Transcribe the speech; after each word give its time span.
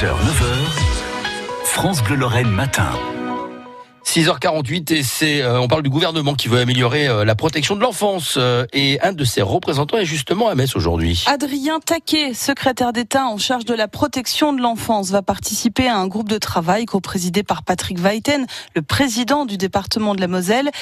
6h, 0.00 0.06
9h, 0.06 1.64
France 1.64 2.02
Bleu 2.02 2.16
Lorraine 2.16 2.50
matin. 2.50 3.19
6h48 4.10 4.92
et 4.92 5.02
c'est 5.04 5.40
euh, 5.40 5.60
on 5.60 5.68
parle 5.68 5.84
du 5.84 5.88
gouvernement 5.88 6.34
qui 6.34 6.48
veut 6.48 6.58
améliorer 6.58 7.06
euh, 7.06 7.24
la 7.24 7.36
protection 7.36 7.76
de 7.76 7.80
l'enfance 7.80 8.34
euh, 8.38 8.66
et 8.72 9.00
un 9.02 9.12
de 9.12 9.22
ses 9.22 9.40
représentants 9.40 9.98
est 9.98 10.04
justement 10.04 10.48
à 10.48 10.56
Metz 10.56 10.74
aujourd'hui. 10.74 11.22
Adrien 11.28 11.78
Taquet, 11.78 12.34
secrétaire 12.34 12.92
d'État 12.92 13.26
en 13.26 13.38
charge 13.38 13.64
de 13.66 13.72
la 13.72 13.86
protection 13.86 14.52
de 14.52 14.60
l'enfance, 14.60 15.10
va 15.10 15.22
participer 15.22 15.86
à 15.86 15.96
un 15.96 16.08
groupe 16.08 16.28
de 16.28 16.38
travail 16.38 16.86
co-présidé 16.86 17.44
par 17.44 17.62
Patrick 17.62 18.00
Weiten, 18.00 18.48
le 18.74 18.82
président 18.82 19.44
du 19.44 19.56
département 19.56 20.16
de 20.16 20.20
la 20.20 20.26
Moselle, 20.26 20.72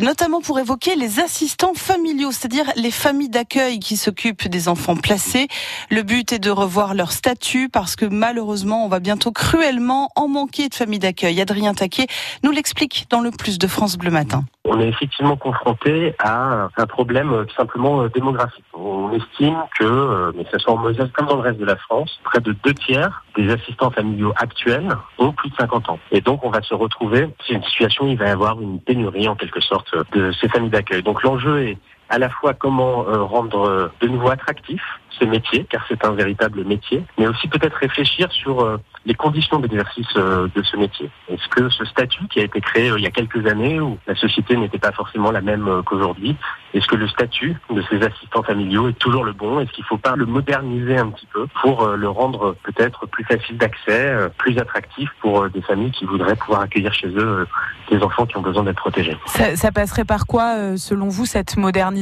notamment 0.00 0.40
pour 0.40 0.58
évoquer 0.58 0.96
les 0.96 1.20
assistants 1.20 1.74
familiaux, 1.74 2.32
c'est-à-dire 2.32 2.72
les 2.74 2.90
familles 2.90 3.28
d'accueil 3.28 3.80
qui 3.80 3.98
s'occupent 3.98 4.48
des 4.48 4.66
enfants 4.66 4.96
placés. 4.96 5.48
Le 5.90 6.02
but 6.02 6.32
est 6.32 6.38
de 6.38 6.50
revoir 6.50 6.94
leur 6.94 7.12
statut 7.12 7.68
parce 7.68 7.96
que 7.96 8.06
malheureusement, 8.06 8.86
on 8.86 8.88
va 8.88 8.98
bientôt 8.98 9.30
cruellement 9.30 10.08
en 10.16 10.26
manquer 10.26 10.70
de 10.70 10.74
familles 10.74 11.00
d'accueil. 11.00 11.38
Adrien 11.42 11.74
Taquet 11.74 12.06
nous 12.42 12.50
l'explique 12.50 12.77
dans 13.10 13.20
le 13.20 13.30
plus 13.30 13.58
de 13.58 13.66
France 13.66 13.98
Bleu 13.98 14.10
Matin. 14.10 14.44
On 14.64 14.78
est 14.80 14.88
effectivement 14.88 15.36
confronté 15.36 16.14
à 16.18 16.68
un 16.76 16.86
problème 16.86 17.32
euh, 17.32 17.44
tout 17.44 17.54
simplement 17.56 18.02
euh, 18.02 18.08
démographique. 18.08 18.64
On 18.74 19.10
estime 19.12 19.56
que, 19.78 19.84
euh, 19.84 20.32
mais 20.36 20.44
ce 20.52 20.58
soit 20.58 20.74
en 20.74 20.76
Moselle 20.76 21.10
comme 21.12 21.26
dans 21.26 21.36
le 21.36 21.42
reste 21.42 21.58
de 21.58 21.64
la 21.64 21.76
France, 21.76 22.20
près 22.24 22.40
de 22.40 22.52
deux 22.64 22.74
tiers 22.74 23.24
des 23.36 23.50
assistants 23.50 23.90
familiaux 23.90 24.32
actuels 24.36 24.96
ont 25.18 25.32
plus 25.32 25.50
de 25.50 25.56
50 25.56 25.88
ans. 25.88 25.98
Et 26.12 26.20
donc 26.20 26.44
on 26.44 26.50
va 26.50 26.62
se 26.62 26.74
retrouver, 26.74 27.28
c'est 27.46 27.54
une 27.54 27.64
situation 27.64 28.04
où 28.04 28.08
il 28.08 28.18
va 28.18 28.26
y 28.26 28.30
avoir 28.30 28.60
une 28.60 28.80
pénurie 28.80 29.26
en 29.26 29.34
quelque 29.34 29.60
sorte 29.60 29.92
de 30.12 30.30
ces 30.32 30.48
familles 30.48 30.70
d'accueil. 30.70 31.02
Donc 31.02 31.22
l'enjeu 31.22 31.62
est 31.62 31.78
à 32.08 32.18
la 32.18 32.28
fois 32.28 32.54
comment 32.54 33.02
rendre 33.02 33.90
de 34.00 34.08
nouveau 34.08 34.30
attractif 34.30 34.82
ce 35.18 35.24
métier, 35.24 35.66
car 35.68 35.84
c'est 35.88 36.04
un 36.04 36.12
véritable 36.12 36.64
métier, 36.64 37.02
mais 37.18 37.26
aussi 37.26 37.48
peut-être 37.48 37.76
réfléchir 37.76 38.30
sur 38.30 38.78
les 39.08 39.14
conditions 39.14 39.58
d'exercice 39.58 40.06
euh, 40.16 40.48
de 40.54 40.62
ce 40.62 40.76
métier. 40.76 41.10
Est-ce 41.30 41.48
que 41.48 41.68
ce 41.70 41.84
statut 41.86 42.26
qui 42.28 42.40
a 42.40 42.44
été 42.44 42.60
créé 42.60 42.90
euh, 42.90 42.98
il 42.98 43.04
y 43.04 43.06
a 43.06 43.10
quelques 43.10 43.46
années 43.46 43.80
où 43.80 43.98
la 44.06 44.14
société 44.14 44.54
n'était 44.56 44.78
pas 44.78 44.92
forcément 44.92 45.30
la 45.30 45.40
même 45.40 45.66
euh, 45.66 45.82
qu'aujourd'hui, 45.82 46.36
est-ce 46.74 46.86
que 46.86 46.96
le 46.96 47.08
statut 47.08 47.56
de 47.70 47.82
ces 47.88 48.02
assistants 48.02 48.42
familiaux 48.42 48.88
est 48.88 48.98
toujours 48.98 49.24
le 49.24 49.32
bon? 49.32 49.60
Est-ce 49.60 49.72
qu'il 49.72 49.82
ne 49.84 49.86
faut 49.86 49.96
pas 49.96 50.14
le 50.14 50.26
moderniser 50.26 50.98
un 50.98 51.08
petit 51.08 51.26
peu 51.32 51.46
pour 51.62 51.86
le 51.88 52.08
rendre 52.08 52.54
peut-être 52.62 53.06
plus 53.06 53.24
facile 53.24 53.56
d'accès, 53.56 54.14
plus 54.36 54.58
attractif 54.58 55.08
pour 55.22 55.48
des 55.48 55.62
familles 55.62 55.92
qui 55.92 56.04
voudraient 56.04 56.36
pouvoir 56.36 56.60
accueillir 56.60 56.92
chez 56.92 57.08
eux 57.08 57.46
des 57.90 58.02
enfants 58.02 58.26
qui 58.26 58.36
ont 58.36 58.42
besoin 58.42 58.64
d'être 58.64 58.76
protégés? 58.76 59.16
Ça, 59.24 59.56
ça, 59.56 59.72
passerait 59.72 60.04
par 60.04 60.26
quoi, 60.26 60.76
selon 60.76 61.08
vous, 61.08 61.24
cette 61.24 61.56
modernisation? 61.56 61.97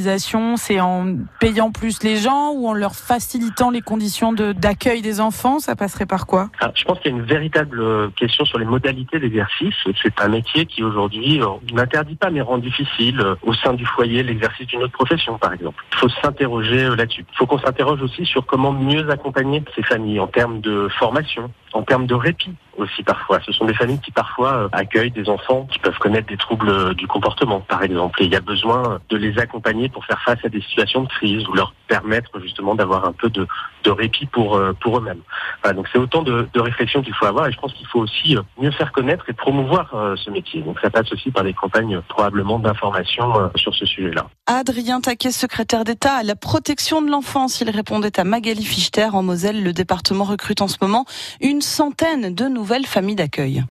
C'est 0.57 0.81
en 0.81 1.17
payant 1.41 1.71
plus 1.71 2.03
les 2.03 2.17
gens 2.17 2.53
ou 2.53 2.69
en 2.69 2.75
leur 2.75 2.95
facilitant 2.95 3.71
les 3.71 3.81
conditions 3.81 4.33
d'accueil 4.33 5.03
des 5.03 5.21
enfants 5.21 5.59
Ça 5.59 5.77
passerait 5.77 6.07
par 6.07 6.27
quoi? 6.27 6.51
Ah, 6.61 6.71
Je 6.75 6.85
pense 6.85 6.99
qu'il 7.01 7.11
y 7.11 7.15
a 7.15 7.19
une 7.19 7.25
véritable 7.25 7.81
euh, 7.81 8.09
question 8.17 8.45
sur 8.45 8.59
les 8.59 8.65
modalités 8.65 9.19
d'exercice. 9.19 9.75
C'est 10.03 10.21
un 10.21 10.29
métier 10.29 10.67
qui 10.67 10.83
aujourd'hui 10.83 11.41
euh, 11.41 11.47
n'interdit 11.73 12.17
pas 12.17 12.31
mais 12.31 12.41
rend 12.41 12.59
difficile 12.59 13.21
euh, 13.21 13.35
au 13.43 13.53
sein 13.55 13.75
du 13.75 13.87
foyer 13.87 14.23
l'exercice 14.23 14.67
d'une 14.67 14.83
autre 14.83 14.93
profession, 14.93 15.39
par 15.39 15.53
exemple. 15.53 15.83
Il 15.93 15.99
faut 15.99 16.09
s'interroger 16.09 16.89
là-dessus. 16.97 17.25
Il 17.33 17.37
faut 17.37 17.47
qu'on 17.47 17.59
s'interroge 17.59 18.03
aussi 18.03 18.25
sur 18.25 18.45
comment 18.47 18.73
mieux 18.73 19.09
accompagner 19.11 19.63
ces 19.75 19.83
familles 19.83 20.21
en 20.21 20.27
termes 20.27 20.61
de 20.61 20.89
formation, 20.99 21.51
en 21.73 21.83
termes 21.83 22.07
de 22.07 22.15
répit 22.15 22.55
aussi 22.77 23.03
parfois. 23.03 23.41
Ce 23.45 23.53
sont 23.53 23.65
des 23.65 23.75
familles 23.75 24.01
qui 24.01 24.11
parfois 24.11 24.69
accueillent 24.73 25.11
des 25.11 25.29
enfants 25.29 25.67
qui 25.71 25.79
peuvent 25.79 25.99
connaître 25.99 26.29
des 26.29 26.37
troubles 26.37 26.95
du 26.95 27.07
comportement, 27.07 27.61
par 27.61 27.83
exemple. 27.83 28.23
Et 28.23 28.27
il 28.27 28.33
y 28.33 28.37
a 28.37 28.41
besoin 28.41 29.01
de 29.09 29.17
les 29.17 29.39
accompagner 29.39 29.89
pour 29.89 30.05
faire 30.05 30.21
face 30.23 30.45
à 30.45 30.49
des 30.49 30.61
situations 30.61 31.03
de 31.03 31.09
crise 31.09 31.47
ou 31.49 31.55
leur 31.55 31.73
permettre 31.87 32.41
justement 32.41 32.75
d'avoir 32.75 33.05
un 33.05 33.13
peu 33.13 33.31
de, 33.31 33.47
de 33.85 33.91
répit 33.91 34.27
pour, 34.27 34.61
pour 34.81 34.99
eux-mêmes. 34.99 35.21
Voilà, 35.63 35.77
donc 35.77 35.89
c'est 35.93 35.99
autant 35.99 36.23
de, 36.23 36.49
de 36.53 36.61
réflexions 36.61 37.03
qu'il 37.03 37.15
faut 37.15 37.27
avoir 37.27 37.47
et 37.49 37.53
je 37.53 37.59
pense 37.59 37.73
qu'il 37.73 37.87
faut 37.87 38.01
aussi 38.01 38.37
euh, 38.37 38.43
mieux 38.61 38.71
faire 38.71 38.93
connaître 38.93 39.29
et 39.29 39.33
promouvoir 39.33 39.95
euh, 39.95 40.17
ce 40.17 40.31
métier. 40.31 40.63
Donc 40.63 40.79
ça 40.81 40.91
passe 40.91 41.11
aussi 41.13 41.31
par 41.31 41.45
des 41.45 41.55
campagnes 41.55 42.01
probablement 42.09 42.59
d'information 42.59 43.39
euh, 43.39 43.49
sur 43.57 43.75
ce 43.75 43.87
sujet-là. 43.87 44.27
Adrien 44.47 45.01
Taquet, 45.01 45.31
secrétaire 45.31 45.85
d'État 45.85 46.15
à 46.15 46.23
la 46.23 46.37
protection 46.37 47.03
de 47.03 47.11
l'enfance, 47.11 47.61
il 47.61 47.71
répondait 47.71 48.19
à 48.19 48.25
Magali 48.25 48.65
Fichter 48.65 49.09
en 49.13 49.23
Moselle. 49.23 49.63
Le 49.63 49.73
département 49.73 50.25
recrute 50.25 50.61
en 50.61 50.69
ce 50.69 50.77
moment 50.81 51.05
une 51.41 51.61
centaine 51.61 52.35
de 52.35 52.45
nouvelles 52.45 52.87
familles 52.87 53.17
d'accueil. 53.17 53.65